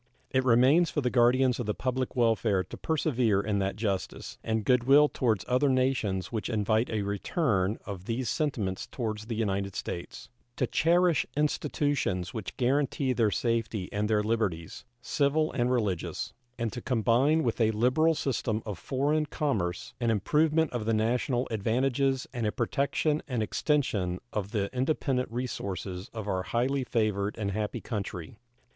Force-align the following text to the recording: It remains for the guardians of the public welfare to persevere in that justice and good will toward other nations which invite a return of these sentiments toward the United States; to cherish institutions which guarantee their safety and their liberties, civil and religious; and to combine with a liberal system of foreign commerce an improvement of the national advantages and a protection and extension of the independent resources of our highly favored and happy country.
It 0.31 0.43
remains 0.43 0.89
for 0.89 1.01
the 1.01 1.11
guardians 1.11 1.59
of 1.59 1.67
the 1.67 1.75
public 1.75 2.15
welfare 2.15 2.63
to 2.63 2.75
persevere 2.75 3.39
in 3.39 3.59
that 3.59 3.75
justice 3.75 4.39
and 4.43 4.65
good 4.65 4.85
will 4.85 5.07
toward 5.07 5.45
other 5.45 5.69
nations 5.69 6.31
which 6.31 6.49
invite 6.49 6.89
a 6.89 7.03
return 7.03 7.77
of 7.85 8.05
these 8.05 8.27
sentiments 8.27 8.87
toward 8.87 9.19
the 9.19 9.35
United 9.35 9.75
States; 9.75 10.27
to 10.55 10.65
cherish 10.65 11.27
institutions 11.37 12.33
which 12.33 12.57
guarantee 12.57 13.13
their 13.13 13.29
safety 13.29 13.93
and 13.93 14.09
their 14.09 14.23
liberties, 14.23 14.85
civil 15.03 15.51
and 15.51 15.69
religious; 15.71 16.33
and 16.57 16.73
to 16.73 16.81
combine 16.81 17.43
with 17.43 17.61
a 17.61 17.69
liberal 17.69 18.15
system 18.15 18.63
of 18.65 18.79
foreign 18.79 19.27
commerce 19.27 19.93
an 19.99 20.09
improvement 20.09 20.71
of 20.71 20.85
the 20.85 20.95
national 20.95 21.47
advantages 21.51 22.25
and 22.33 22.47
a 22.47 22.51
protection 22.51 23.21
and 23.27 23.43
extension 23.43 24.17
of 24.33 24.49
the 24.49 24.67
independent 24.75 25.29
resources 25.31 26.09
of 26.11 26.27
our 26.27 26.41
highly 26.41 26.83
favored 26.83 27.37
and 27.37 27.51
happy 27.51 27.79
country. 27.81 28.35